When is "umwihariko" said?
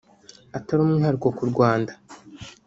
0.83-1.27